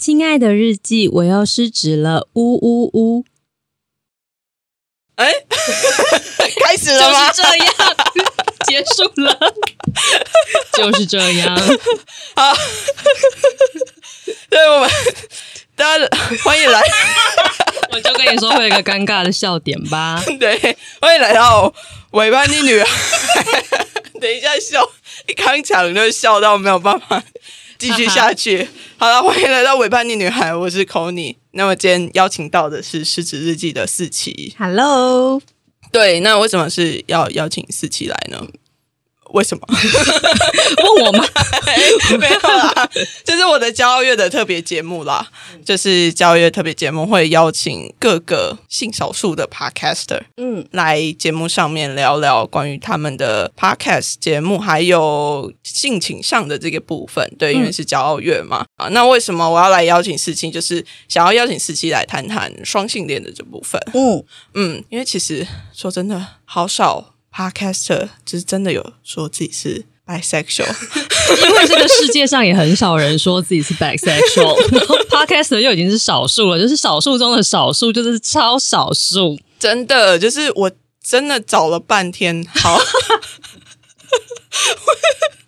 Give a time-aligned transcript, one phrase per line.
[0.00, 3.26] 亲爱的日记，我又失职了，呜呜呜！
[5.16, 5.30] 哎，
[6.64, 7.30] 开始了吗？
[7.30, 7.74] 是这样，
[8.66, 9.38] 结束了，
[10.72, 11.54] 就是这样。
[12.34, 12.56] 好，
[14.48, 14.90] 对我们
[15.76, 16.08] 大家
[16.44, 16.80] 欢迎来，
[17.92, 20.22] 我就跟你说会有一个尴尬的笑点吧。
[20.38, 20.56] 对，
[21.02, 21.70] 欢迎来到
[22.12, 22.88] 尾巴的女孩。
[24.18, 24.90] 等一下笑，
[25.26, 27.22] 一开场就笑到没有办法
[27.80, 28.68] 继续下去。
[28.98, 34.54] 好了，欢迎来到尾叛逆女孩，我是 c o n y 那么今天邀请到的是《狮子日记》的四期。
[34.58, 35.40] Hello，
[35.90, 38.46] 对，那为什么是要邀请四期来呢？
[39.32, 39.66] 为什么？
[40.84, 41.24] 问我吗？
[42.18, 42.90] 没有啦，
[43.24, 45.28] 这是我的骄傲月的特别节目啦。
[45.64, 57.30] 就是骄傲月特别节目会邀请各个性少数的 podcaster 嗯，来节目上面聊聊关于他们的 podcast 节目，还有性倾向的这个部分。
[57.38, 58.64] 对，因为是骄傲月嘛。
[58.76, 60.50] 啊，那为什么我要来邀请四七？
[60.50, 63.80] 就是想要邀请四七来谈谈双性恋的这部分。
[63.94, 70.66] 嗯，嗯，因为其实说真的，好少 podcaster 就是真的有说自己是 bisexual。
[71.42, 79.38] 因为这个世界上也很少人说自己是 bisexual， 然后 podcast 又已经是少数了，就是少数中的少数，就是超少数。
[79.58, 80.70] 真的，就是我
[81.02, 82.80] 真的找了半天，好，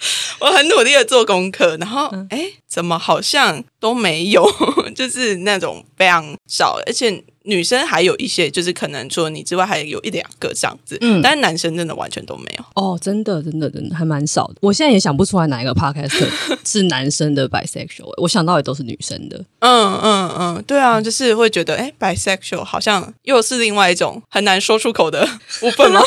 [0.41, 4.45] 我很努力的做功课，然后哎、诶怎么好像都没有，
[4.95, 12.65] 就是那种非常少，而且女生还有一些，就是可能除了你之外，还有一两个这样子，嗯但是男生真的完全都没有。
[12.75, 14.55] 哦，真的，真的，真的还蛮少的。
[14.61, 16.25] 我现在也想不出来哪一个 podcast
[16.65, 19.45] 是男生的 bisexual，我想到也都是女生的。
[19.59, 25.29] 嗯嗯嗯，对啊，就是会觉得哎、诶 bisexual 好像又是另外一种很难说出口的
[25.61, 26.01] 部分吗？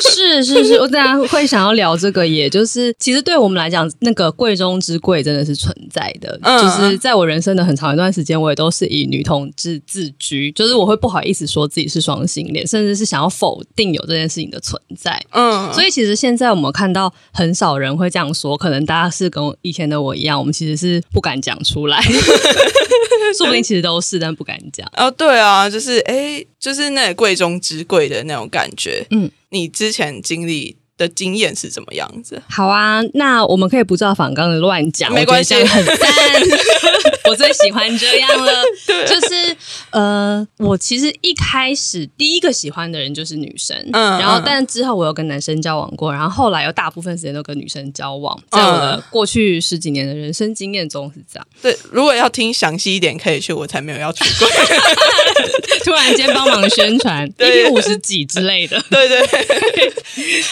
[0.00, 6.38] 是是是，我当然会想要聊这个，也就是其实对我们来讲，那个贵中之贵真的是存在的。
[6.42, 15.20] 嗯就是在我人生的很长一段时间，我也都是以女同志自居，就是我会不好意思说自己是双性恋，甚至是想要否定有这件事情的存在。
[15.30, 22.00] 嗯，所以其实现在我们看到很少人会这样说，可能大家是跟我以前的我一样，我们其实是不敢讲出来，
[23.36, 24.88] 说不定其实都是，但不敢讲。
[24.96, 29.06] 哦，对啊，就是哎，就是那贵中之贵的那种感觉。
[29.10, 32.42] 嗯，你之前经历的经验是怎么样子？
[32.48, 35.96] 好啊，那我们可以不照反刚的乱讲，没关系很赞。
[37.26, 38.52] 我最喜欢这样了，
[38.86, 39.56] 对就是
[39.90, 51.46] 呃，我其实一开始第一个喜欢的人就是女生，嗯然后嗯但之后我有跟男生交往过，然后后来又大部分时间都跟女生交往，在我过去十几年的人生经验中是这样。
[51.62, 54.48] 对，如果要听详细一点，可以去我才没有要出柜。
[55.82, 59.92] 突然间帮忙宣传，一对批五十几之类的，对对对，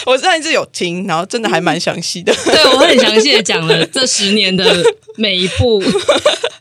[0.05, 2.33] 我上一次有听，然后真的还蛮详细的。
[2.43, 4.65] 对我很详细的讲了这十年的
[5.15, 5.79] 每一步。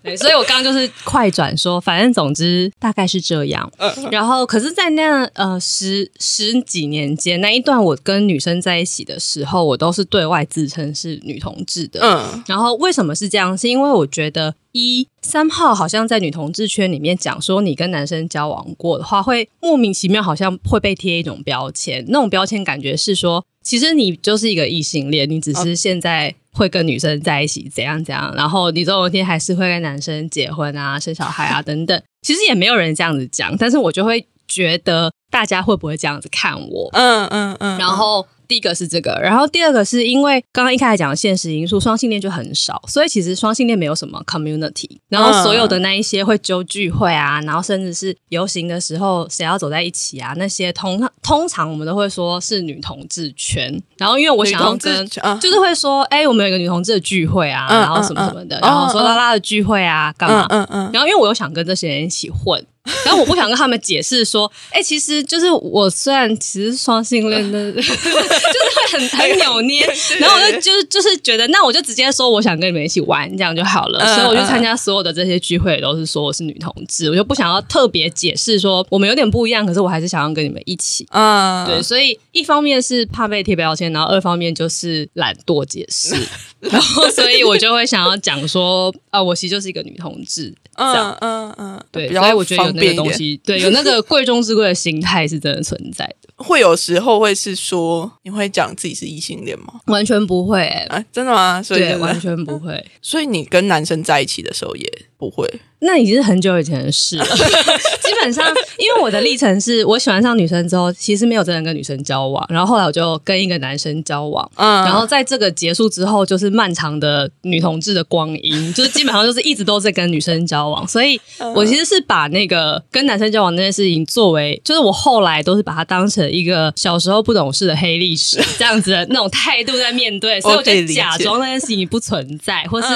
[0.02, 3.70] 对，所以我刚刚就是快转说，反正总之大概是这样。
[4.10, 12.00] 然后，可是，在那呃十十几年间那一段，我跟女生在一起的时候，我都是对外自称是女同志的。
[12.02, 13.56] 嗯然后为什么是这样？
[13.56, 32.00] 是因为我觉得一三号好像在女同志圈里面讲说，你跟男生交往过的话，会莫名其妙好像会被贴一种标签，那种标签感觉是说，其实你就是一个异性恋，你只是现在会跟女生在一起怎样怎样，然后你总有一天还是会跟男生结婚啊、生小孩啊等等。
[32.22, 36.88] 其实也没有人这样子讲，但是我就会觉得大家会不会这样子看我？
[36.92, 55.38] 嗯嗯嗯，然后第一个是这个，然后第二个是因为刚刚一开始讲的现实因素，双性恋就很少，所以其实双性恋没有什么 community，然后所有的那一些会揪聚会啊，然后甚至是游行的时候谁要走在一起啊，那些通通常我们都会说是女同志圈，然后因为我想跟啊。
[55.40, 59.04] 就是会说，哎、我们有一个女同志的聚会啊，嗯然后什么什么的，嗯嗯然后说嗯。
[59.04, 60.46] 拉拉的聚会啊，干嘛？
[60.50, 62.62] 嗯嗯然后因为我又想跟这些人一起混，
[63.04, 69.86] 然后我不想跟他们解释说，哎、其实就是我虽然其实是双性恋的， 就是会很很扭捏，
[70.18, 74.00] 然后我就就是就是觉得，那我就直接说我想跟你们一起玩，这样就好了。
[74.00, 81.06] 嗯所以我去参加所有的这些聚会，都是说我是女同志，我就不想要特别解释说我们有点不一样，可是我还是想要跟你们一起。
[81.10, 86.14] 嗯，对，所以一方面是怕被贴标签，然后二方面就是懒惰解释，
[86.60, 99.74] 然后所以我就会想要讲说，啊，我其实就是一个女同志，这样嗯嗯嗯，对，所以我觉得有那个东西， 对，有那个贵中之贵的心态是真的存在的，会有时候会是说你会讲自己是异性恋吗？
[99.86, 101.62] 完全不会、欸，啊，真的吗？
[101.62, 102.84] 所以对，完全不会。
[103.02, 104.90] 所以你跟男生在一起的时候也
[105.22, 105.48] 不会。
[105.84, 107.24] 那已经是很久以前的事了。
[108.02, 108.46] 基本上，
[108.78, 114.84] 因为我的历程是我喜欢上女生之后，其实没有真的跟女生交往，然后后来我就跟一个男生交往，嗯。
[114.84, 121.20] 然后在这个结束之后，就是漫长的女同志的光阴， 就是基本上就是一直都在跟女生交往，所以
[121.54, 132.88] 我其实是把那个跟男生交往那件事情作为，就是我后来都是把它当成一个小时候不懂事的黑历史这样子的那种态度在面对，所以我就假装那件事情不存在，或是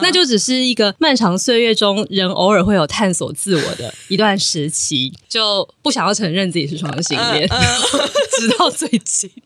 [0.00, 7.60] 那就只是一个漫长岁月中人偶尔会有探索自我的一段时期，就不想要承认自己是双性恋，嗯
[8.38, 9.30] 直到最近。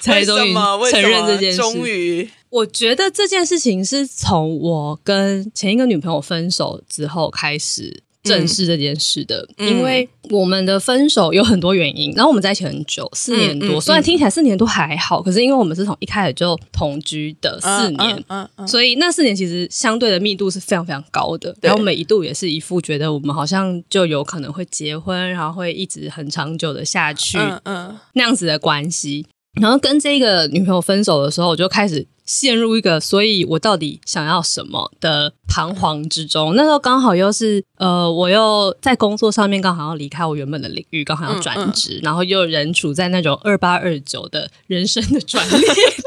[0.00, 0.52] 才终于
[0.90, 1.58] 承认这件事。
[1.58, 9.68] 终于，我觉得这件事情是从我跟前一个女朋友分手之后开始正视这件事的，嗯。
[9.68, 18.24] 因为我们的分手有很多原因，然后我们在一起很久，四年多，嗯嗯虽然听起来四年多还好，可是因为我们是从一开始就同居的四年。
[18.66, 27.98] 所以那四年其实相对的密度是非常非常高的，然后每一度也是一副觉得我们好像就有可能会结婚，然后会一直很长久的下去，嗯嗯。
[28.14, 29.26] 那样子的关系。
[29.60, 36.54] 然后跟这个女朋友分手的时候，我就开始陷入一个，所以我到底想要什么的彷徨之中。
[36.54, 45.60] 那时候刚好又是呃，我又在工作上面刚好要离开我原本的领域，刚好要转职，然后又人处在那种二八二九的人生的转捩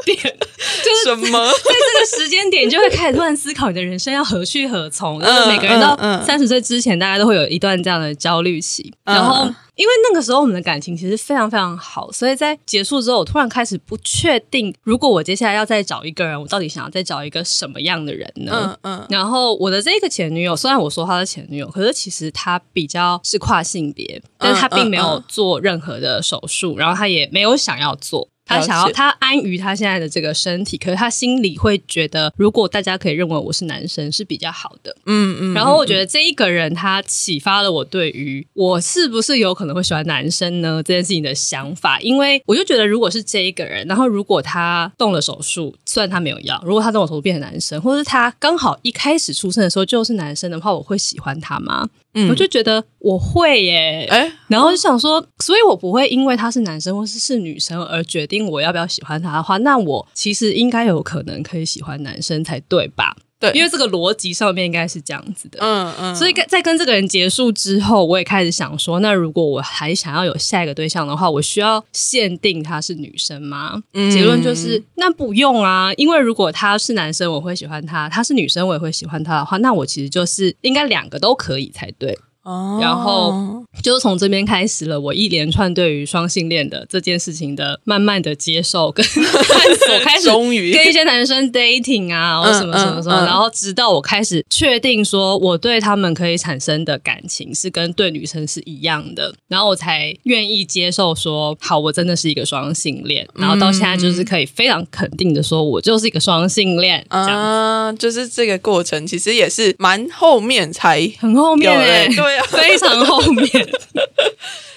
[0.04, 0.16] 点，
[0.84, 1.46] 就是什么？
[1.48, 5.20] 在这个时间点，你就会开始突然思考你的人生要何去何从。
[5.20, 8.92] 就是每个人到三十岁之前，大家都会有一段这样的焦虑期。
[9.04, 9.48] 嗯然后，
[9.80, 18.78] 因为那个时候我们的感情其实非常非常好，所以在结束之后，我突然开始不确定，如果我接下来要再找一个人，我到底想要再找一个什么样的人呢？
[18.82, 28.28] 嗯嗯然后我的这个前女友，虽然我说她是前女友，可是其实她比较是跨性别，但是她并没有做任何的手术，然后她也没有想要做。
[28.50, 34.94] 她想要，他安于他现在的这个身体，可是他心里会觉得，如果大家可以认为我是男生是比较好的。
[35.06, 35.54] 嗯嗯。
[35.54, 42.00] 然后我觉得这一个人，他启发了我对于我是不是有可能会喜欢男生呢这件事情的想法。
[42.00, 51.88] 因为我就觉得，如果是这一个人，然后如果他动了手术，虽然他没有要，如果他动了手术变成男生，或者是他刚好一开始出生的时候就是男生的话，我会喜欢他吗？
[52.14, 54.06] 嗯我就觉得我会耶。
[54.10, 63.16] 哎，然后就想说，所以我不会因为他是男生或是是女生而决定我要不要喜欢他的话，那我其实应该有可能可以喜欢男生才对吧？
[63.40, 65.58] 对，因为这个逻辑上面应该是这样子的。
[65.62, 73.82] 嗯嗯，所以跟在跟这个人结束之后，我也开始想说，那如果我还想要有下一个对象的话，我需要限定她是女生吗？
[73.94, 82.18] 嗯结论就是那不用啊，因为如果他是男生，我会喜欢他；他是女生，我也会喜欢他的话，那我其实就是应该两个都可以才对。
[82.42, 82.78] 哦。
[82.80, 90.72] 然后就是从这边开始了，我一连串对于双性恋的这件事情的慢慢的接受跟探索，开始终于。
[90.72, 93.24] 跟一些男生 dating 啊，然后什么什么什么，嗯嗯。
[93.24, 107.28] 嗯然后直到我开始确定说我对他们可以产生的感情是跟对女生是一样的，然后我才愿意接受说，好，我真的是一个双性恋，然后到现在就是可以非常肯定的说，我就是一个双性恋，这样。
[107.30, 112.44] 啊，就是这个过程其实也是蛮后面才很后面对啊。
[112.48, 113.50] 非常后面，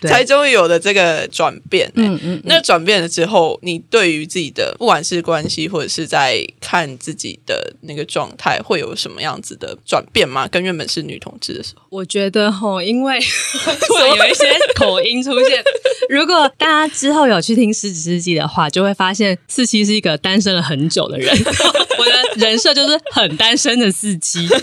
[0.09, 1.93] 才终于有了这个转变、欸。
[1.95, 10.47] 嗯嗯，那转变了之后，你对于自己的不管是关系，或者是在看自己的那个状态，会有什么样子的转变吗？
[10.47, 13.19] 跟原本是女同志的时候，我觉得吼，因为
[13.87, 14.45] 突然有一些
[14.75, 15.63] 口音出现。
[16.09, 21.33] 如果大家之后有去听《狮子日记》的话，就会发现四七是一个单身了很久的人。
[21.97, 24.59] 我的人设就是很单身的四七，然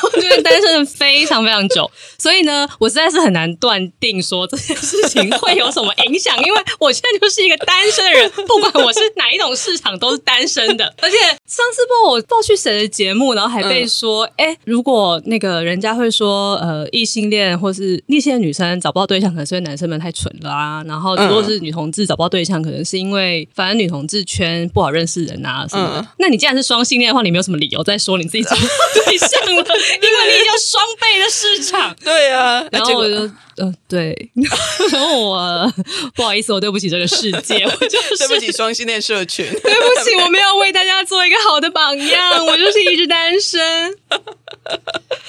[0.00, 10.94] 后就是单身的非常非常久，所以呢，我实在是很难断定说这件事情会有什么影响，因为我现在就是一个单身的人，不管我是哪一种市场都是单身的。
[11.00, 11.16] 而 且
[11.46, 20.82] 上次不知道我报去谁的节目，然后还被说，哎、如果那个人家会说，呃，异性恋或是异性恋女生找不到对象，可能是因为男生们太蠢了啊。
[20.86, 26.00] 然后如果是女同志找不到对象，可能是因为反正女同志圈不好认识人啊什么的。
[26.00, 28.68] 嗯那你既然是双性恋的话，你没有什么理由再说你自己找不到
[29.04, 31.94] 对象了，因为你已经有双倍的市场。
[32.02, 34.30] 对啊，然后我就，嗯、对，
[34.92, 35.72] 然后我
[36.14, 43.94] 不好意思，我对不起这个世界， 我就是对不起双性恋社群，对不起， 我没有为大家做一个好的榜样，我就是一直单身。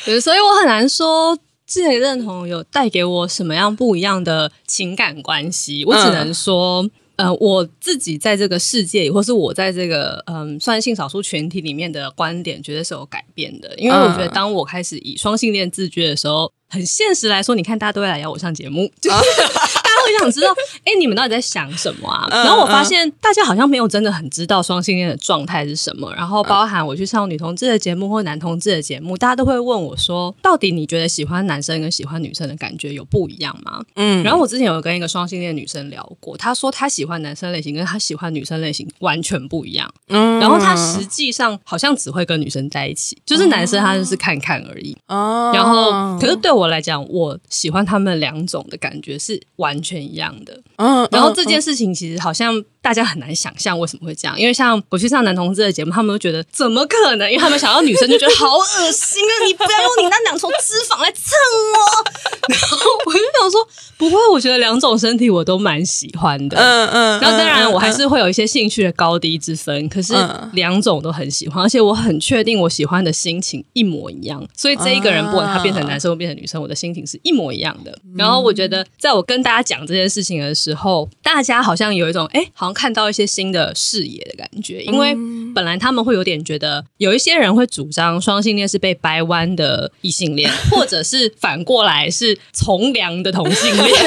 [0.06, 6.90] 对，所以我很难说自己认同有带给我什么样不一样的情感关系，我只能说。
[7.18, 13.74] 呃，我自己在这个世界里，或是我在这个嗯，算性少数群体里面的观点，绝对是有改变的。
[13.76, 19.18] 因为我觉得，当我开始以双性恋自居的时候，很现实来说，你看大家都会来邀我上节目，就是
[19.54, 19.77] 大
[20.08, 20.54] 家会想知道，
[20.86, 22.28] 哎，你们到底在想什么啊？
[22.32, 26.14] 嗯然后我发现大家好像没有真的很知道双性恋的状态是什么。
[26.16, 33.82] 然后包含我去上女同志的节目或男同志的节目，大家都会问我说，到底你觉得喜欢男生跟喜欢女生的感觉有不一样吗？
[33.96, 39.92] 嗯，然后我之前有跟一个双性恋女生聊过，她说她喜欢男生类型跟她喜欢女生类型完全不一样。
[40.10, 44.96] 嗯然后她实际上好像只会跟女生在一起，就是男生他就是看看而已。
[45.08, 50.62] 哦然后，可是对我来讲，我喜欢他们两种的感觉是完全一样的。
[50.78, 57.30] 嗯，然后这件事情其实好像大家很难想象为什么会这样，因为像我去上男同志的节目，他们都觉得怎么可能？
[57.30, 59.34] 因为他们想到女生就觉得好恶心啊！
[59.46, 61.34] 你不要用你那两重脂肪来蹭
[61.74, 62.48] 我。
[62.48, 63.68] 然后我就想说，
[63.98, 66.58] 不会，我觉得两种身体我都蛮喜欢的。
[66.58, 74.42] 嗯嗯，然后当然，嗯我还是会有一些兴趣的高低之分，可是嗯两种都很喜欢，而且我很确定我喜欢的心情一模一样。
[74.56, 78.00] 所以这一个人，不管他变成男生或变成女生，我的心情是一模一样的。
[78.16, 85.16] 然后我觉得，在我跟大家讲这件事情的时候，大家好像有一种哎，好像看到一些新的视野的感觉，因为
[85.56, 93.90] 本来他们会有点觉得，有一些人会主张双性恋是被掰弯的异性恋， 或者是反过来是从良的同性恋。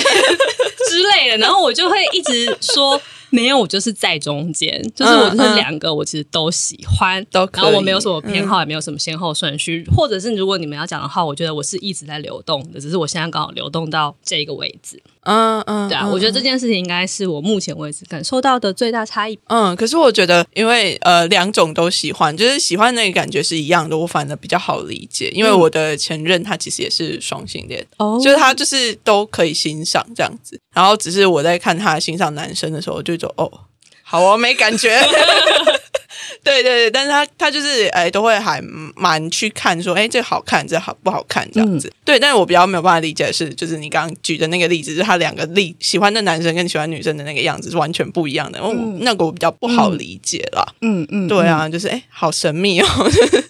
[0.88, 3.00] 之类的，然后我就会一直说。
[3.32, 15.00] 没有，我就是在中间，就是我就是两个，我其实都喜欢，都然后我没有什么偏好，也没有什么先后顺序，或者是如果你们要讲的话，我觉得我是一直在流动的，只是我现在刚好流动到这个位置。
[15.22, 19.38] 嗯嗯，对啊，嗯我觉得这件事情应该是我目前为止感受到的最大差异。
[19.48, 25.28] 嗯，可是我觉得，因为呃两种都喜欢，就是喜欢那个感觉是一样的，我反而比较好理解。
[25.34, 33.50] 因为我的前任他其实也是双性恋，哦就是他就是都可以欣赏这样子，然后只是我在看他欣赏男生的时候，我就说哦，
[34.02, 34.98] 好哦，没感觉。
[36.42, 38.62] 对对对，但是他他就是哎，都会还
[38.96, 41.92] 蛮去看说，哎，这好看，这好不好看这样子。
[42.04, 48.60] 对，但是我比较没有办法理解的是，就是你刚刚举的那个例子，就是他两个例喜欢的男生跟喜欢女生的那个样子是完全不一样的。
[48.60, 50.66] 哦，那个我比较不好理解啦。
[50.80, 52.86] 嗯嗯，对啊，就是哎，好神秘哦。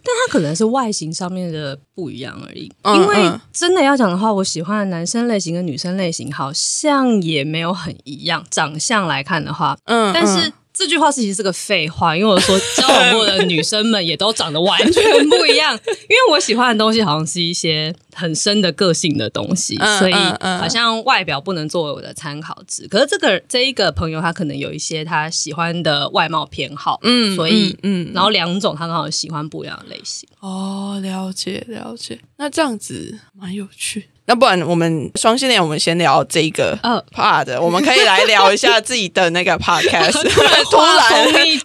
[0.02, 2.70] 但他可能是外形上面的不一样而已。
[2.82, 8.44] 嗯因为嗯真的要讲的话，我喜欢的男生类型跟女生类型好像也没有很一样。
[8.50, 15.78] 长相来看的话，嗯，但是嗯这句话其实是个废话，因为我说 交往过的女生们也都长得完全不一样。
[15.86, 22.88] 因为我喜欢的东西好像是一些很深的个性的东西，嗯所以好像外表不能作为我的参考值。
[22.88, 30.26] 可是这个这一个朋友他可能有一些他喜欢的外貌偏好，嗯所以嗯嗯然后两种他刚好喜欢不一样的类型。
[30.40, 34.08] 哦，了解了解，那这样子蛮有趣。
[34.30, 40.12] 那不然我们双性恋，我们先聊这个呃 part，、我们可以来聊一下自己的那个 podcast。
[40.30, 40.64] 突然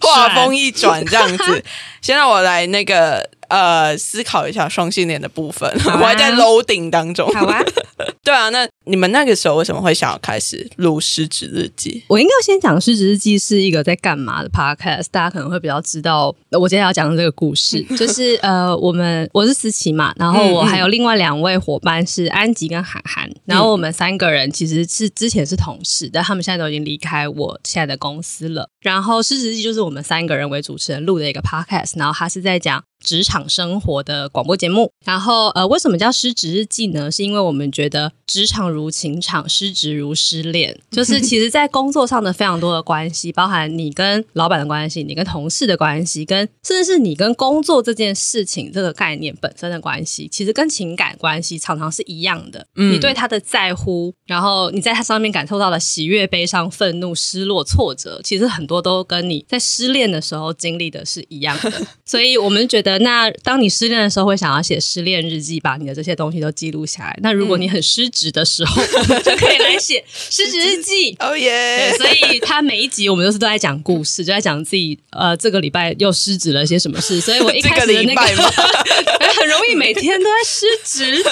[0.00, 1.62] 画风一转，这样子，
[2.02, 5.70] 先让我来那个呃思考一下双性恋的部分。
[5.88, 7.32] 啊我还在 loading 当中。
[7.34, 7.62] 好啊，
[8.24, 12.04] 对啊，那你们那个时候为什么会想要开始录失职日记？
[12.08, 28.68] 我应该先讲《失职日记》是一个在干嘛的 podcast，大家可能会比较知道我今天要讲的这个故事， 就是呃，我们我是思琪嘛，然后我还有另外两位伙伴是安吉跟涵涵，然后我们三个人其实是之前是同事，但他们现在都已经离开我现在的公司了。
[28.80, 32.84] 然后《失职日记》就是我们三个人为主持人录的一个 podcast，然后他是在讲。
[33.06, 37.08] 职场生活的广播节目，然后呃，为什么叫失职日记呢？
[37.08, 52.66] 是因为我们觉得职场如情场，失职如失恋，就是其实，在工作上的非常多的关系，包含你跟老板的关系，你跟同事的关系，跟甚至是你跟工作这件事情这个概念本身的关系，其实跟情感关系常常是一样的。
[52.74, 61.72] 嗯你对他的在乎，然后你在他上面感受到的喜悦、悲伤、愤怒、失落、挫折，其实很多都跟你在失恋的时候经历的是一样的。
[62.04, 67.18] 所以我们觉得，那当你失恋的时候，会想要写失恋日记，把你的这些东西都记录下来。
[67.22, 68.82] 那如果你很失职的时候，
[69.24, 71.16] 就可以来写 失职日记。
[71.18, 71.92] 哦，耶！
[71.96, 77.20] 所以他每一集我们都是都在讲故事，就在讲自己呃这个礼拜又失职了些什么事。
[77.20, 78.42] 所以我一开始的那这个
[79.40, 81.22] 很容易每天都在失职。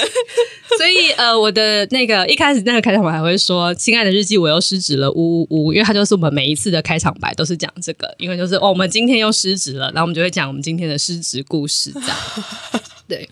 [0.76, 12.18] 所以呃，我的那个一开始那个开场白还会说：“亲爱的日记，我又失职了，呜呜呜。”因为它就是我们每一次的开场白都是讲这个，因为就是哦，我们今天又失职了，然后我们就会讲我们今天的失职故事，这样
[13.06, 13.30] 对。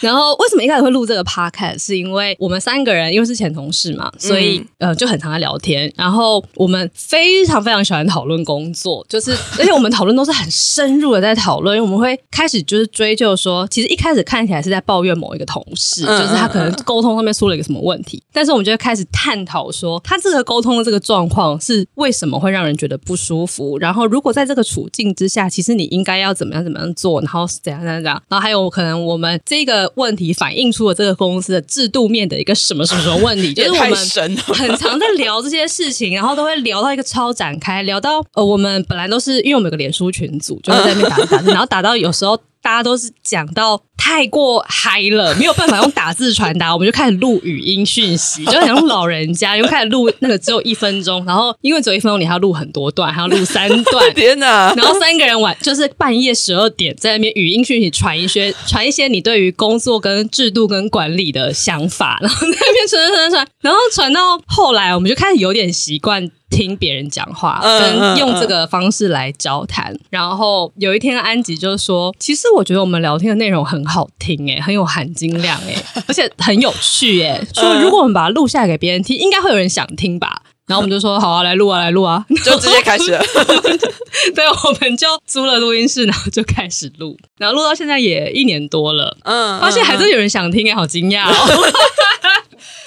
[0.00, 1.82] 然后为什么一开始会录这个 podcast？
[1.82, 5.92] 是因为我们三个人因为是前同事嘛，所以、呃就很常在聊天。
[5.96, 33.96] 然后我们非常非常喜欢讨论工作，就是 而且我们讨论都是很深入的在讨论，因为我们会开始就是追究说，其实一开始看起来是在抱怨某一个同事，嗯就是他可能沟通上面出了一个什么问题，但是我们就会开始探讨说，他这个沟通的这个状况是为什么会让人觉得不舒服，然后如果在这个处境之下，其实你应该要怎么样怎么样做，然后怎样怎样怎样，然后还有可能我们这个个问题反映出了这个公司的制度面的一个什么什么什么问题， 就是我们
[34.54, 42.38] 很常在聊这些事情，然后都会聊到一个超展开，聊到呃，我们本来都是因为我们有个脸书群组，就是在那边打 打，然后打到有时候。
[42.62, 54.72] 大家都是讲到太过嗨了，没有办法用打字传达，我们就开始录语音讯息，就很像老人家，又开始录那个只有一分钟，然后因为只有一分钟，你还要录很多段，还要录三段， 天哪！
[54.76, 66.30] 然后三个人晚就是半夜十二点在那边语音讯息传一些传一些你对于工作跟制度跟管理的想法，然后在那边传传传传，然后传到后来，我们就开始有点习惯。
[66.50, 69.96] 听别人讲话，跟用这个方式来交谈。
[70.10, 75.76] 然后有一天，安吉就说：“其实我觉得我们聊天的内容很好听，诶，很有含金量，诶，
[76.06, 77.40] 而且很有趣，诶。
[77.54, 83.20] 说如果我们把它录下来给别人听，应该会有人想听吧。”然后我们就说：“好啊，来录啊，来录啊！” 就直接开始了。
[84.34, 91.34] 对，我们就租了录音室，然后就开始录，然后录到现在也一年多了，嗯，发现还嗯真有人想听，诶，好惊讶哦！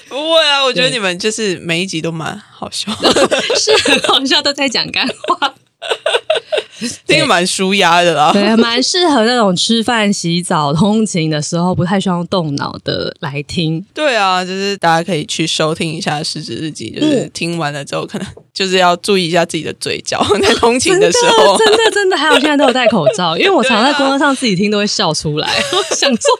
[0.09, 2.91] 不会啊，我觉得你们就是每一集都蛮好笑，
[3.55, 5.53] 是很好笑，都在讲干话。
[7.05, 8.31] 听得蛮舒压的啦。
[8.33, 13.85] 对，蛮适合那种吃饭、洗澡、通勤的时候不太需要动脑的来听。
[13.93, 21.55] 对啊，就是大家可以去收听一下《失职日记》，就是听完了之后，可能就是要注意一下自己的嘴角， 在通勤的时候。
[21.57, 26.31] 真的真的，还有现在都有戴口罩，因为我 常在工作上自己听都会笑出来，我想说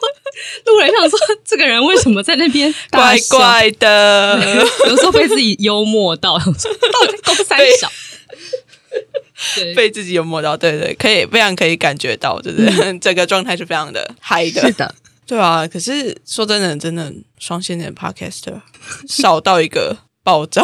[0.66, 4.40] 路人想说这个人为什么在那边怪，怪的，
[4.88, 6.52] 有时候被自己幽默到，到底
[7.12, 7.88] 在公三小。
[9.56, 12.66] 对，被自己有摸到，对对，可以非常可以感觉到，就是
[13.00, 14.60] 整个状态是非常的嗨的。
[14.62, 14.94] 是的，
[15.26, 18.60] 对啊，可是说真的，真的双性恋 podcaster
[19.08, 20.62] 少到一个爆炸，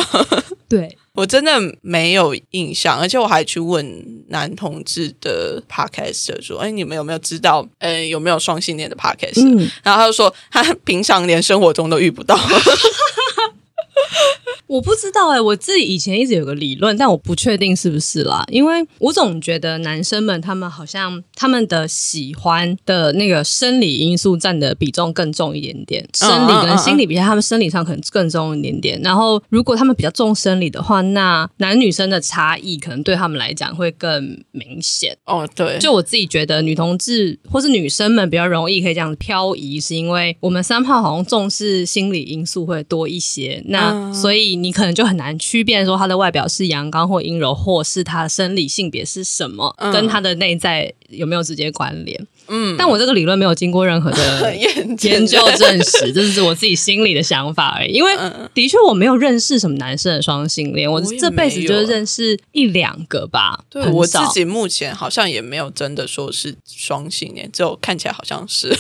[0.68, 12.38] 对，我真的没有印象，而且我还去问男同志的 podcaster 说：“哎，你们有没有知道，呃，有没有双性恋的 podcast？” 嗯，然后他就说他平常连生活中都遇不到。
[14.66, 29.00] 我不知道哎、我自己以前一直有个理论，但我不确定是不是啦，因为我总觉得男生们他们好像他们的喜欢的那个生理因素占的比重更重一点点，生理跟心理比较，他们生理上可能更重一点点。
[29.02, 35.16] 然后如果他们比较重生理的话，那男女生的差异可能对他们来讲会更明显。
[35.24, 52.26] 哦，对，就我自己觉得，女同志或是女生们比较容易可以这样漂移，是因为我们三炮好像重视心理因素会多一些，那、嗯所以你可能就很难区辨说他的外表是阳刚或阴柔，或是他的生理性别是什么，嗯跟他的内在有没有直接关联。
[52.48, 57.92] 嗯，但我这个理论没有经过任何的 研研究证实， 这是我自己心里的想法而已。
[57.92, 68.74] 因为嗯的确我没有认识什么男生的双性恋，我这辈子就是认识一两个吧，对我自己目前好像也没有真的说是双性恋，只有看起来好像是。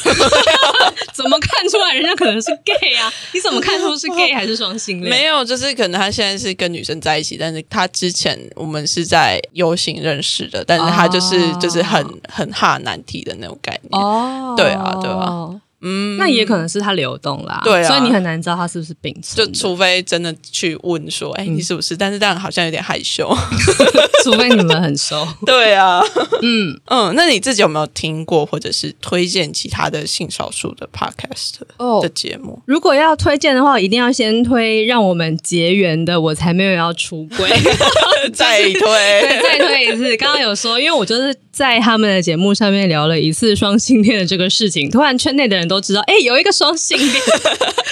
[1.12, 3.12] 怎么看出来人家可能是 gay 啊？
[3.34, 5.10] 你怎么看出是 gay 还是双性恋？
[5.10, 14.02] 没有，就是可能他现在是跟女生在一起，但是他之前我们是在游行认识的，但是他就是、哦就是很很哈难题的那种概念。
[14.02, 21.96] 哦，对啊对啊，嗯，那也可能是它流动啦，对啊所以你很难知道它是不是秉承就，除非真的去问说，哎、你是不是？
[21.96, 23.28] 但是这样好像有点害羞。
[24.24, 25.26] 除非你们很熟。
[25.46, 26.02] 对啊，
[26.42, 32.60] 嗯，嗯，那你自己有没有听过或者是推荐其他的性少数的 podcast 哦的节目？
[32.66, 37.48] 如果要推荐的话，一定要先推让我们结缘的，我才没有要出轨。
[38.34, 40.16] 再推，对，再推一次。
[40.16, 47.08] 刚刚有说，因为我就是在他们的节目上面聊了一次双性恋的这个事情，突然圈内的人都知道，哎，有一个双性恋。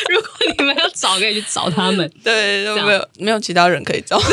[0.08, 2.10] 如果你们要找，可以去找他们。
[2.22, 4.20] 对，没有没有其他人可以找。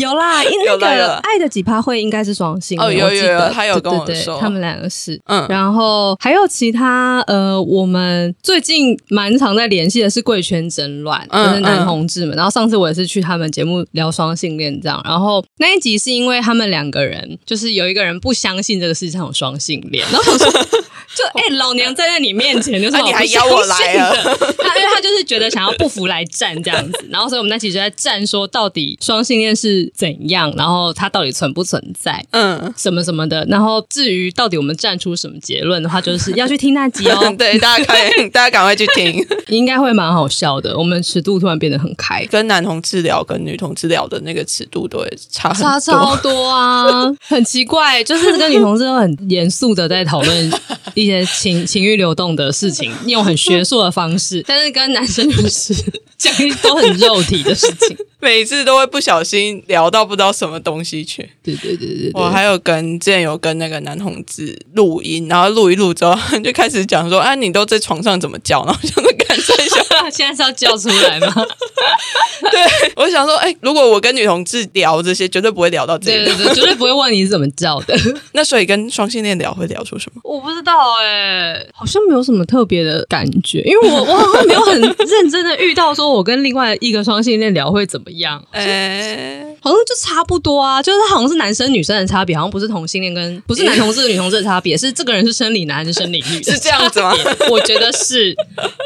[0.00, 5.20] 有啦，因那个爱的几趴会应该是双性恋哦有有有他有对跟我说他们两个是。
[5.26, 12.34] 嗯然后还有其他呃，我们最近蛮常在联系的是贵圈争乱，嗯就是男同志们。
[12.34, 20.50] 然后上次我也是去他们节目聊双性恋这样，然后那一集是因为他们两个人就是有一个人不相信这个世界上有双性恋，然后我说
[21.14, 32.24] 就哎、老娘站在你面前，就是啊你还邀我来啊他因为他就是觉得想要不服来战这样子，然后所以我们那期就在战说到底双性恋是怎样，然后它到底存不存在。
[32.30, 39.24] 嗯，什么什么的，然后至于到底我们站出什么结论的话，就是要去听那集哦， 对，大家快， 大家赶快去听。
[39.48, 40.76] 应该会蛮好笑的。
[40.78, 50.52] 我们尺度突然变得很开，跟男同治疗跟女同治疗的那个尺度都会差差超多啊，很奇怪，就是跟女同志都很严肃的在讨论
[51.00, 55.74] 一些情 情欲流动的事情，用很学术的方式，但是跟男生就是
[56.18, 57.96] 讲一都很肉体的事情。
[58.22, 61.26] 每次都会不小心聊到不知道什么东西去。
[61.42, 71.34] 对对对对我还有跟之前有跟那个男同志录音，然后录一录之后就开始讲说：“啊，你都在床上怎么叫？”然后想说干这小，现在是要叫出来吗？
[72.50, 76.24] 对我想说，哎、如果我跟女同志聊这些，绝对不会聊到这个。
[76.26, 77.94] 对对对，绝对不会问你是怎么叫的。
[78.32, 80.20] 那所以跟双性恋聊会聊出什么？
[80.24, 97.12] 我不知道哎、好像没有什么特别的感觉，因为我 我好像没有很认真的遇到说我跟另外一个双性恋聊会怎么样，哎、好像就差不多啊，就是它好像是男生女生的差别，好像不是同性恋跟不是男同志跟女同志的差别，是这个人是生理男还是生理女是这样子吗
[97.50, 98.34] 我觉得是，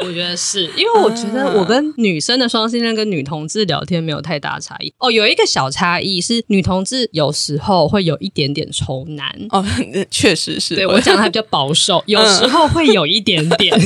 [0.05, 9.27] 我觉得是因为我觉得我跟女生的双性恋跟女同志聊天没有太大差异哦，有一个小差异是女同志有时候会有一点点愁男。
[9.49, 9.65] 哦，
[10.09, 10.75] 确实是。
[10.75, 13.77] 对我讲的还比较保守，有时候会有一点点。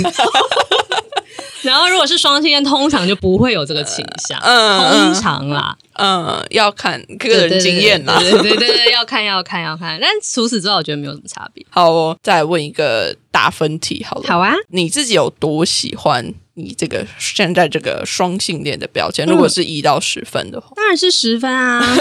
[1.62, 8.18] 然后如果是双性恋，通常就不会有这个倾向，嗯嗯通常啦，嗯，要看个人经验啦。
[8.20, 10.00] 对对对要看要看要看。
[10.02, 11.66] 但除此之外，我觉得没有什么差别。
[11.70, 14.24] 好哦，再来问一个打分题好了。
[14.28, 19.26] 好啊，你自己有多喜欢你这个现在这个双性恋的标嗯签？
[19.26, 21.84] 如果是一到十分的话，当然是十分啊。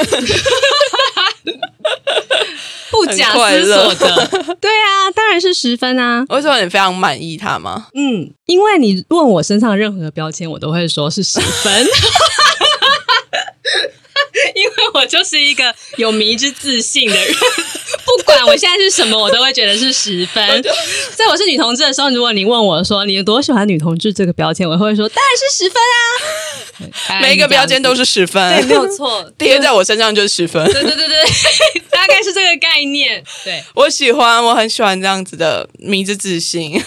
[3.13, 4.29] 不假思乐索的，
[4.61, 6.25] 对啊，当然是十分啊。
[6.29, 7.87] 为什么你非常满意他吗？
[7.95, 11.87] 嗯，因为你问我身上任何的标签，我都会说是十分。
[14.55, 17.41] 因为我就是一个有迷之自信的人，不
[18.39, 20.63] 管我现在是什么，我都会觉得是十分。
[21.17, 27.19] 在我是女同志的时候，如果你问我说你有多喜欢女同志这个标签，我会说当然是十分啊。
[27.21, 30.65] 每一个标签都是十分，对，没有错， 贴在我身上就是十分。
[30.67, 33.21] 对对对对，大概是这个概念。
[33.45, 36.81] 对，我喜欢，我很喜欢这样子的迷之自信。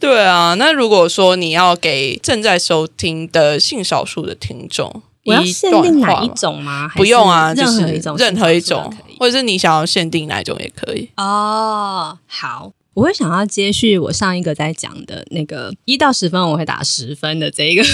[0.00, 6.28] 对啊，那如果说你要给正在收听的性少数的听众，我要限定哪一？
[6.28, 6.88] 种吗？
[6.88, 11.10] 还不用啊，就是任何一种，任何一种或者是你想要限定哪一种也可以。
[11.16, 12.72] 哦，好。
[12.94, 17.84] 我会想要接续我上一个在讲的那个一到十分我会打十分的这一个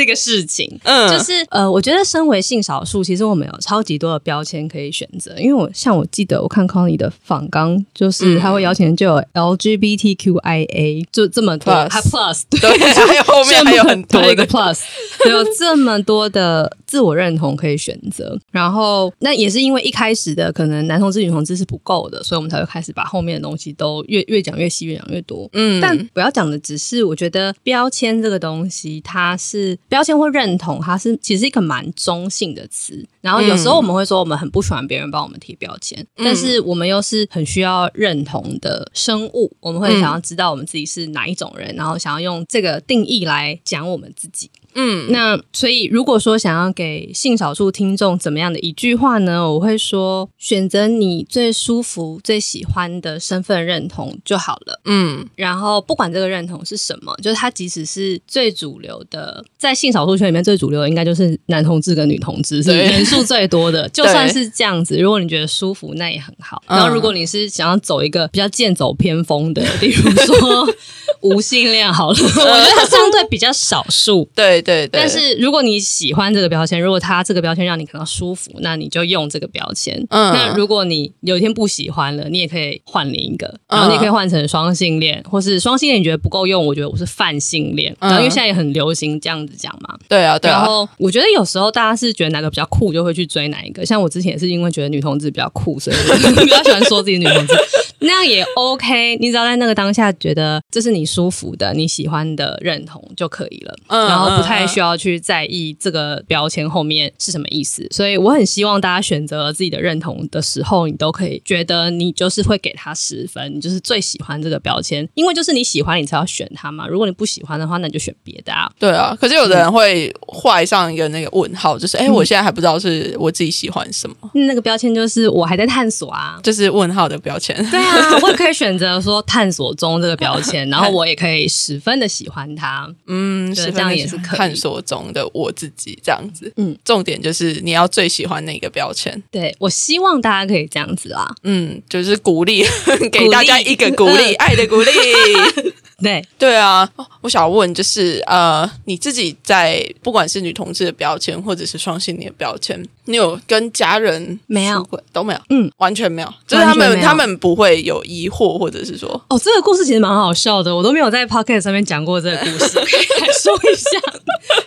[0.00, 5.38] 这个事情，嗯，就是呃，我觉得身为性少数，其实我们有超级多的标签可以选择。
[5.38, 14.50] 因为我像我记得我看 Conny 的访纲，就是嗯他会邀请就有 LGBTQIA，就这么多还 Plus 对对， 还有后面还有很多一个的。
[14.50, 14.80] plus，
[15.28, 18.38] 有这么多的自我认同可以选择。
[18.50, 25.46] 然后，那也是因为一开始的可能男同志、女同志是不够的，所以我们才会开始把后面的东西都越越讲越细，越讲越多。
[25.52, 33.06] 嗯，但不要讲的只是，我觉得标签这个东西，它是标签或认同，它是其实是一个蛮中性的词。
[33.20, 44.50] 然后有时候我们会说我们很不喜欢别人帮我们贴标签，但是我们又是很需要认同的生物，我们会想要知道我们自己是哪一种人，然后想要用这个定义来讲我们自己。
[44.74, 49.50] 嗯，那所以，如果说想要给性少数听众怎么样的一句话呢？
[49.50, 54.80] 我会说，选择你最舒服、最喜欢的身份认同就好了。
[54.84, 63.88] 嗯然后，不管这个认同是什么，就是它即使是最主流的，在性少数圈里面最主流的，应该就是男同志跟女同志是对人数最多的。
[63.90, 66.62] 就算是这样子，如果你觉得舒服，那也很好。
[66.66, 70.68] 嗯然后，如果你是想要走一个比较剑走偏锋的， 比如说
[71.22, 74.28] 无性恋好了，我觉得它相对比较少数。
[74.34, 79.96] 对对对，但是如果你喜欢这个标签，如果它这个标签让你感到舒服，那你就用这个标签。
[80.10, 87.92] 嗯那如果你有一天不喜欢了，你也可以换另一个，嗯然后你也可以换成双性恋，或是双性恋你觉得不够用，我觉得我是泛性恋。
[88.00, 89.98] 嗯然后因为现在也很流行这样子讲嘛。
[90.08, 93.84] 对啊对啊，然后我觉得有时候大家是觉得哪个比较酷，就会去追哪一个。
[93.84, 97.54] 像我之前也是因为觉得女同志比较酷，所以我比较喜欢说自己女同志。
[98.02, 107.86] 那样也 OK，你只要在那个当下觉得这是你舒服的、你喜欢的认同就可以了，嗯然后不太嗯嗯需要去在意这个标签后面是什么意思。
[107.90, 116.86] 所以我很希望大家选择自己的认同的时候，你都可以觉得你就是会给他十分，你就是最喜欢这个标签，因为就是你喜欢你才要选它嘛。
[116.86, 118.70] 如果你不喜欢的话，那你就选别的啊。
[118.78, 126.38] 对啊，可是有的人会画上一个那个问号，就是哎，诶我现在还不知道是我自己喜欢什么，那个标签就是我还在探索啊。
[126.42, 127.54] 就是问号的标签。
[127.70, 132.88] 对啊，我也可以选择说探索中这个标签， 然后我也可以十分的喜欢它。
[133.06, 136.50] 嗯，对十分的这样也是可以探索中的我自己这样子。
[136.56, 139.22] 嗯嗯，重点就是你要最喜欢那个标签。
[139.30, 141.28] 对我希望大家可以这样子啦。
[141.42, 142.64] 嗯，就是鼓励，
[143.12, 144.90] 给大家一个鼓励，嗯爱的鼓励。
[146.02, 155.40] 对，对啊，哦我想问就是呃，你自己在不管是女同志的标签，或者是双性恋的标签，你有跟家人没有都没有？
[155.50, 164.00] 嗯，完全没有，就是他们他们不会有疑惑，或者是说，哦，这个故事其实蛮好笑的，我都没有在 podcast 上面讲过这个故事， 可以来说一下。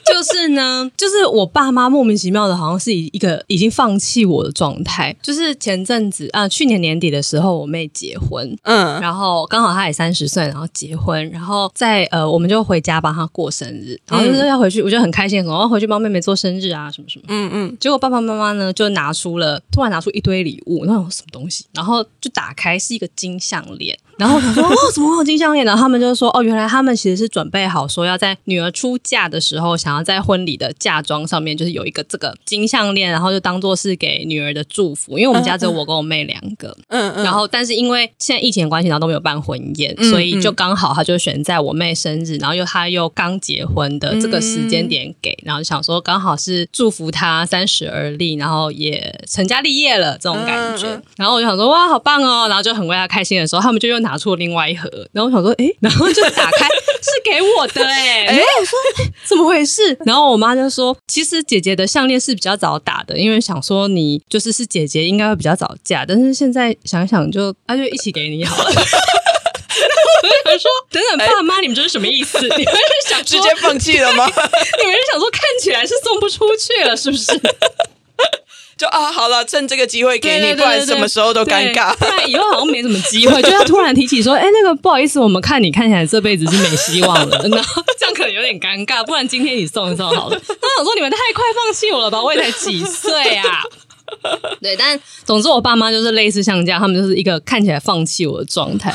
[0.05, 5.13] 就就是呢，就是我爸妈莫名其妙的，好像是以一个已经放弃我的状态。
[5.21, 17.25] 就是前阵子啊、去年年底的时候，我妹结婚，嗯然后刚好她也三十岁，然后结婚，然后在呃，我们就回家帮她过生日，然后就是要回去，我就很开心，说要回去帮妹妹做生日啊，什么什么。
[17.27, 25.65] 嗯嗯，结果爸爸妈妈呢，就拿出了突然拿出一堆礼物，那种什么东西，然后就打开是一个金项链，然后我想说哦，怎么会有金项链？
[25.65, 51.01] 然后他们就说哦，原来他们其实是准备好说要在女儿出嫁的时候，想要在婚礼的嫁妆上面就是有一个这个金项链，然后就当做是给女儿的祝福，因为我们家只有我跟我妹两个，嗯嗯，然后，但是因为现在疫情的关系，然后都没有办婚宴，嗯所以就刚好他就选在我妹生日，然后又他又刚结婚的这个时间点给，然后就想说刚好是祝福他三十而立，然后也成家立业了这种感觉。
[51.17, 59.97] 然后我就想说哇，好棒哦，然后就很为他开心的时候，他们就又拿出了另外一盒，然后我想说诶， 然后就打开是给我的诶， 然后我说诶怎么回事？
[60.05, 68.69] 然后我妈就说，其实姐姐的项链是比较早打的，因为想说你就是是姐姐，应该会比较早嫁，但是现在想一想就，那、就一起给你好了。
[70.23, 72.39] 我就想说，等等，爸妈，你们这是什么意思？
[72.41, 74.25] 你们是想直接放弃了吗？
[74.25, 77.33] 你们是想说看起来是送不出去了，是不是？
[78.77, 81.95] 就啊，好了，趁这个机会给你，不然什么时候都尴尬。
[81.97, 83.41] 对不然以后好像没什么机会。
[83.41, 90.41] 就要突然提起说：“哎、那个不好意思，我们看你看起来这辈子是没希望了。”然后 这样可能有点尴尬，不然今天你送一送好了。
[90.47, 92.21] 那我想说你们太快放弃我了吧？
[92.21, 93.63] 我也才几岁啊！
[94.61, 98.93] 对，但总之我爸妈就是类似像这样，他们就是一个看起来放弃我的状态。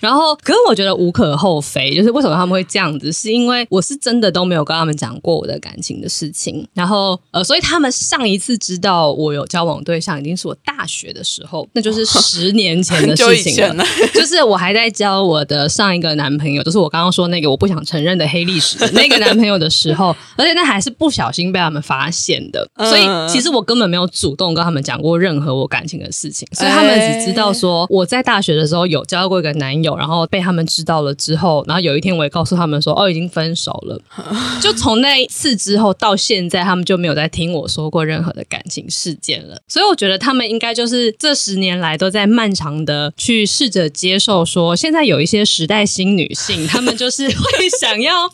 [0.00, 6.66] 然后，可是我觉得无可厚非，就是为什么他们会这样子，是因为我是真的都没有跟他们讲过我的感情的事情。
[6.74, 13.84] 然后，呃，所以他们上一次知道我有交往对象，已经是我大学的时候，那就是十年前的事情了。
[14.14, 34.00] 就是我还在交我的上一个男朋友，就是我刚刚说那个我不想承认的黑历史的那个男朋友的时候， 而且那还是不小心被他们发现的，所以嗯其实我根本没有主动跟他们讲过任何我感情的事情，所以他们只知道说我在大学的时候有交过一个男友，然后被他们知道了之后，然后有一天我也告诉他们说哦已经分手了，
[34.60, 39.56] 就从那一次之后到现在，他们就没有再听我说过任何的感情事件了。
[39.68, 48.28] 所以我觉得他们应该就是这十年来都在漫长的去试着接受说，现在有一些时代新女性， 她们就是会想要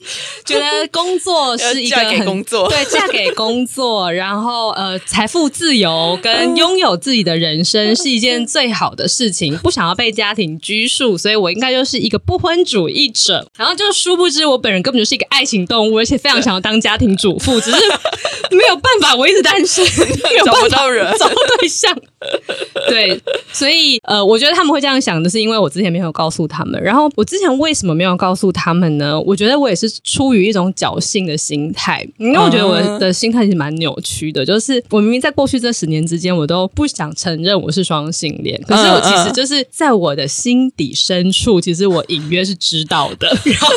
[0.44, 13.47] 觉得工作是一个 要嫁给很工作对，嫁给工作，然后呃，财富自由跟拥有自己的人生是一件最好的事情， 不想要被家庭拘束，所以我应该就是一个不婚主义者。
[13.57, 17.77] 然后就殊不知，我本人根本就是一个爱情动物，而且非常想要当家庭主妇，只是
[18.51, 21.97] 没有办法，我一直单身，没有找办法不到人找不到对象。
[22.88, 23.20] 对，
[23.52, 26.81] 所以呃，我觉得他们会这样想的是因为我之前没有告诉他们。
[26.83, 29.20] 然后我之前为什么没有告诉他们呢？
[29.20, 43.28] 我觉得我也是出于一种侥幸的心态，因为我觉得我的心态其实蛮扭曲的，就是我明明在过去这十年之间，我都不想承认我是双性恋，可是我其实就是在我的心底深处，其实我隐约是知道的。
[43.28, 43.68] 然后，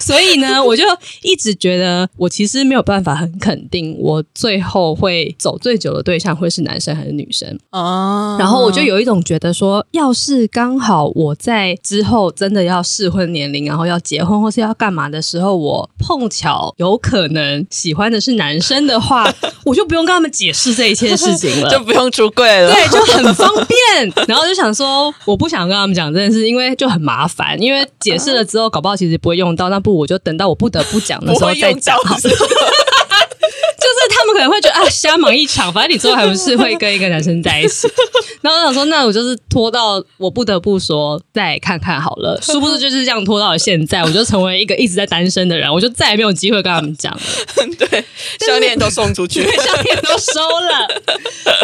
[0.00, 0.84] 所以呢，我就
[1.22, 7.41] 一直觉得我其实没有办法很肯定，我最后会走最久的对象会是男生还是女生。
[7.70, 19.32] 啊然后我就有一种觉得说，要是刚好我在之后真的要适婚年龄，然后要结婚或是要干嘛的时候，我碰巧有可能喜欢的是男生的话，
[19.64, 21.70] 我就不用跟他们解释这一切事情了。
[21.72, 22.72] 就不用出柜了。
[22.72, 24.12] 对，就很方便。
[24.28, 27.60] 然后就想说，我不想跟他们讲这件事，因为就很麻烦。
[27.60, 32.20] 因为解释了之后，搞不好其实不会用到，那不我就等到我不得不讲的时候再讲好了。
[34.32, 37.88] 可能会觉得啊，瞎忙一场，反正你最后还不是会跟一个男生在一起。
[38.40, 42.38] 然后我想说，那我就是拖到我不得不说再看看好了。
[42.42, 47.20] 殊不知就是这样拖到了现在，我就成为一个一直在单身的人，我就再也没有机会跟他们讲了。
[47.78, 48.04] 对，
[48.46, 49.42] 项链都送出去。
[49.42, 50.88] 项链都收了。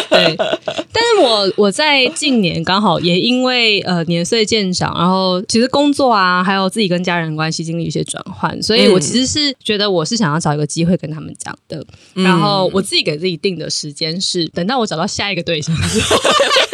[0.09, 11.85] 对，但是我我在近年刚好也因为呃年岁渐长，然后其实工作啊，还有自己跟家人关系经历一些转换，所以我其实是觉得我是想要找一个机会跟他们讲的。
[12.13, 16.17] 然后我自己给自己定的时间是等到我找到下一个对象之后。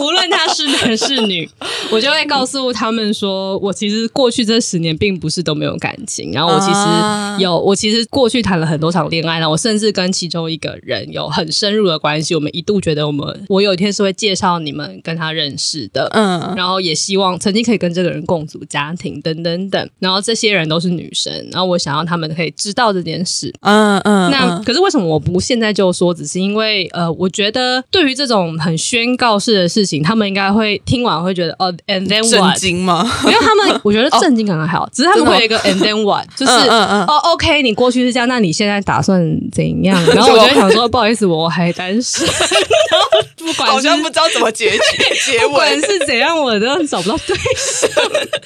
[0.00, 1.48] 无论他是男是女，
[1.92, 19.90] 我就会告诉他们说，我其实过去这十年并不是都没有感情，然后我其啊实有，我其实过去谈了很多场恋爱，然后我甚至跟其中一个人有很深入的关系，我们一度觉得我们，我有一天是会介绍你们跟他认识的，嗯，然后也希望曾经可以跟这个人共组家庭，等等等。
[19.98, 23.52] 然后这些人都是女生，然后我想要他们可以知道这件事。
[23.60, 26.14] 嗯嗯，那可是为什么我不现在就说？
[26.14, 29.89] 只是因为呃，我觉得对于这种很宣告式的事情。
[29.90, 32.56] 情，他们应该会听完会觉得哦，and then 震 what？
[32.56, 33.04] 惊吗？
[33.24, 39.20] 因为他们 我觉得震惊可能还好，只是他们会有一个 and then what， 就是嗯嗯嗯哦，OK，你过去是这样，那你现在打算
[39.52, 40.02] 怎样？
[40.14, 44.78] 然后我就会想说，不好意思，我还单身，然后不管好像不知道怎么结局
[45.26, 45.80] 结不管尾。
[45.80, 47.90] 是怎样，我都找不到对象，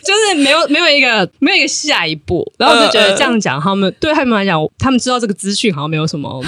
[0.02, 6.42] 就是没有没有一个没有一个下一步，然后我就觉得这样讲，他们对他们来讲，他们知道这个资讯好像没有什么，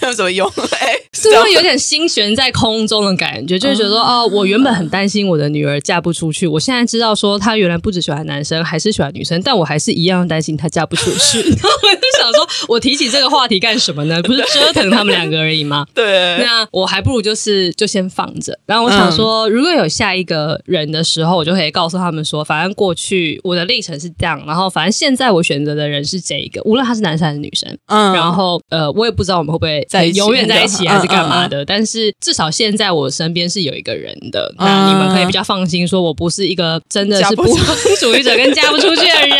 [0.00, 0.50] 没有什么用。
[0.80, 11.42] 哎，是会有点心悬在空中的感觉，就是觉得说，哦，我我原本很担心我的女儿嫁不出去，我现在知道说她原来不只喜欢男生，还是喜欢女生，但我还是一样担心她嫁不出去。
[12.20, 14.20] 想说，我提起这个话题干什么呢？
[14.24, 15.86] 不是折腾他们两个而已吗？
[15.94, 18.58] 对，那我还不如就是就先放着。
[18.66, 27.68] 然后我想说，如果有下一个人的时候，我就可以告诉他们说，反正过去我的历程是这样，然后反正现在我选择的人是这一个，无论他是男生还是女生。
[27.86, 37.54] 嗯然后呃，我也不知道我们会不会在永远在一起嗯还是干嘛的，但是至少现在我身边是有一个人的，那你们可以比较放心，说我不是一个真的是不婚
[38.00, 39.38] 主义者跟嫁不出去的人。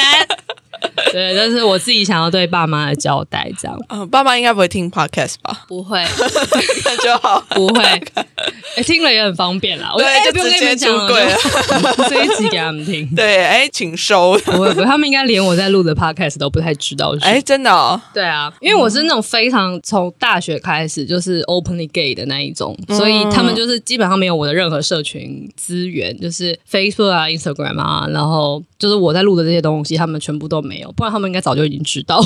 [1.13, 5.65] 对，但是我自己想要对爸妈的交代，这样嗯，爸妈应该不会听 podcast 吧？
[5.69, 6.03] 不会。
[6.85, 7.45] 那就好。
[7.51, 8.03] 不会，
[8.77, 9.91] 哎、 听了也很方便啦。
[9.93, 11.37] 我对哎就不用跟你们直接讲柜了
[12.09, 13.09] 这一集给他们听。
[13.15, 14.39] 对，哎，请收。
[14.45, 17.15] 不会不会，他们应该连我在录的 podcast 都不太知道。
[17.23, 18.01] 哎，哎，真的哦。
[18.15, 32.25] 对啊，因为我是那种非常从大学开始就是 openly gay 的那一种，所以他们就是基本上没有我的任何社群资源，就是 Facebook 啊、Instagram 啊，然后就是我在录的这些东西，他们全部都没有，不然他们应该早就已经知道了，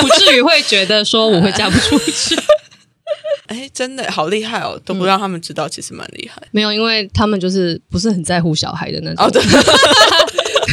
[0.00, 2.36] 不至于会觉得说我会嫁不出去。
[3.54, 6.42] 哎，真的好厉害哦，都不让他们知道，其实蛮厉害。
[6.50, 9.24] 没有，因为他们就是不是很在乎小孩的那种。
[9.24, 9.40] 哦，对，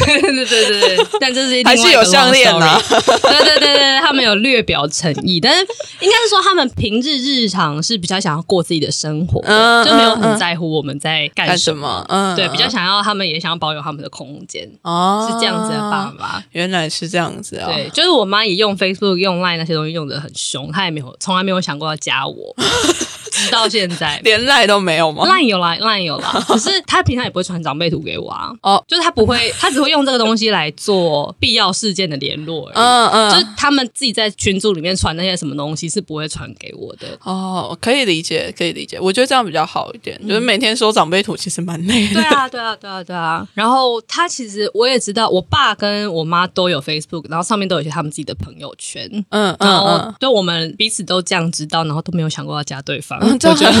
[0.04, 2.78] 对对对但这是另外还是有项链啊。
[2.78, 5.60] story 对对对对，他们有略表诚意，但是
[6.00, 9.40] 应该是说他们平日日常是比较想要过自己的生活
[9.84, 12.04] 就没有嗯很在乎我们在干干什么。
[12.36, 16.42] 对，比较想要他们也想要保有他们的空间，哦，是这样子的爸爸。
[16.52, 17.70] 原来是这样子啊。
[17.72, 22.54] 对，就是我妈也用 Facebook、用 Line 那些东西用的很凶，她也没有从来没有想过要加我，
[23.44, 24.20] 直到现在。
[24.24, 28.50] 连赖都没有吗？Line 有啦，Line 有啦， 可是他平常也不会传长辈图给我啊。
[28.62, 32.74] 哦就是他不会，他只会用这个东西来做必要事件的联络而已。
[32.76, 37.06] 嗯就是嗯，他们自己在群组里面传那些什么东西是不会传给我的。
[37.22, 38.98] 哦，可以理解，可以理解。
[39.00, 42.14] 我觉得这样比较好一点，就是每天收长辈图其实蛮累的。
[42.14, 43.46] 对啊，对啊，对啊，对啊。
[43.54, 49.08] 然后他其实我也知道，我爸跟我妈都有 Facebook，然后上面都有一些他们自己的朋友圈。
[49.30, 53.18] 嗯嗯然后嗯，对我们彼此都这样知道，然后都没有想过要加对方。
[53.32, 53.72] 嗯这我觉得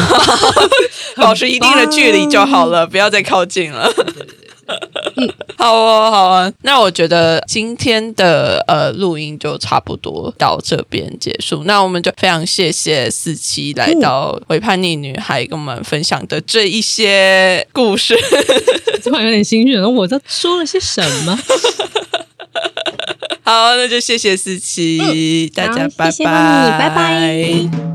[1.16, 3.90] 保持一定的距离就好了，不要再靠近了。
[5.58, 6.50] 好哦，好啊。
[6.62, 11.64] 那我觉得今天的呃录音就差不多到这边结束。
[11.64, 18.16] 那我们就非常谢谢四七来到《为叛逆女孩》跟我们分享的这一些故事。
[19.04, 21.38] 突然有点心虚，了我都说了些什么？
[23.44, 27.91] 好，那就谢谢四七，大家拜拜谢谢拜拜。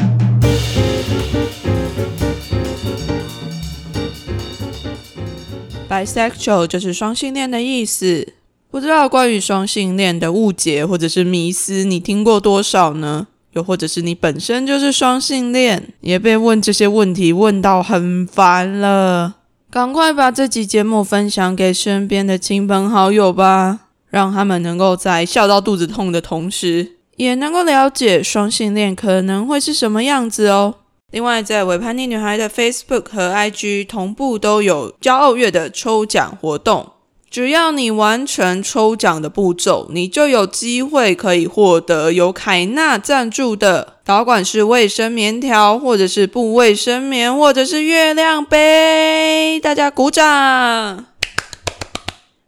[6.05, 8.33] Bisexual 就是双性恋的意思。
[8.69, 13.27] 不知道关于双性恋的误解或者是迷思，你听过多少呢？
[13.53, 19.37] 又或者是你本身就是双性恋，也被问这些问题问到很烦了。
[19.71, 23.79] 赶快把这集节目分享给身边的亲朋好友吧，
[24.09, 30.75] 让他们能够在笑到肚子痛的同时，也能够了解双性恋可能会是什么样子哦。
[31.09, 36.91] 另外，在伪叛逆女孩的 Facebook 和 IG 同步都有骄傲月的抽奖活动，
[37.29, 49.61] 只要你完成抽奖的步骤，你就有机会可以获得由凯纳赞助的导管式卫生棉条，或者是布卫生棉，或者是月亮杯。
[49.61, 51.05] 大家鼓掌！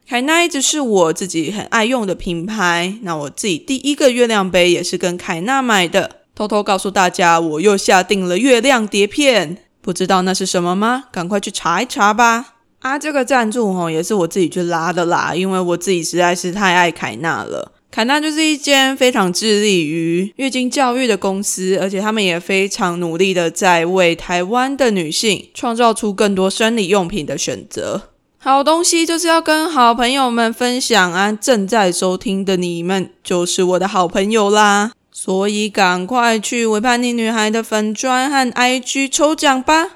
[0.05, 6.18] 凯纳一直是我自己很爱用的品牌，那我自己第一个月亮杯也是跟凯纳买的。
[6.39, 11.03] 偷偷告诉大家，我又下定了月亮碟片，不知道那是什么吗？
[11.11, 12.53] 赶快去查一查吧。
[12.79, 17.73] 啊，这个赞助吼也是我自己去拉的啦，因为我自己实在是太爱凯纳了。
[17.91, 28.03] 凯纳就是一间非常致力于月经教育的公司，而且他们也非常努力的在为台湾的女性创造出更多生理用品的选择。
[28.37, 31.33] 好东西就是要跟好朋友们分享啊！
[31.33, 39.87] 正在收听的你们就是我的好朋友啦，所以赶快去为叛逆女孩的粉砖和 IG 抽奖吧！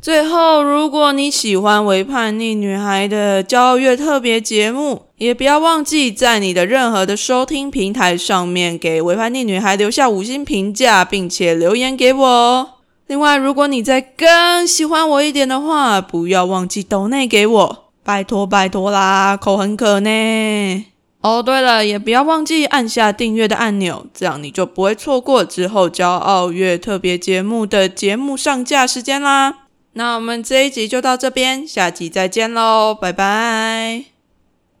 [0.00, 12.68] 最后，如果你喜欢《为叛逆女孩》的骄傲月特别节目，也不要忘记在你的任何的收听平台上面给《为叛逆女孩》留下五星评价，并且留言给我哦。
[13.08, 20.89] 另外，如果你再更喜欢我一点的话，不要忘记抖内给我，拜托拜托啦，口很渴呢。
[21.22, 29.66] 哦，对了，也不要忘记按下订阅的按钮，这样你就不会错过之后骄傲月特别节目的节目上架时间啦。
[29.92, 34.19] 那我们这一集就到这边，下集再见喽，拜拜。